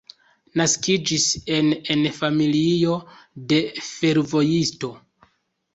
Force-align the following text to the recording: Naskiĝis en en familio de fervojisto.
Naskiĝis 0.61 1.25
en 1.57 1.69
en 1.97 2.07
familio 2.17 2.97
de 3.53 3.61
fervojisto. 3.93 4.97